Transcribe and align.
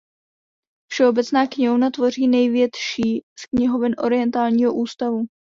Všeobecná 0.91 1.47
knihovna 1.47 1.89
tvoří 1.91 2.27
největší 2.27 3.23
z 3.39 3.45
knihoven 3.45 3.93
Orientálního 3.97 4.73
ústavu. 4.73 5.25